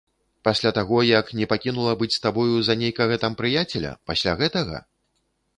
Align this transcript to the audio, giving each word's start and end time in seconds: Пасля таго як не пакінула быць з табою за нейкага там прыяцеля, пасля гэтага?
Пасля 0.47 0.71
таго 0.77 1.01
як 1.09 1.25
не 1.41 1.45
пакінула 1.51 1.93
быць 2.01 2.11
з 2.17 2.21
табою 2.25 2.57
за 2.71 2.79
нейкага 2.83 3.21
там 3.25 3.37
прыяцеля, 3.43 3.91
пасля 4.11 4.37
гэтага? 4.45 4.85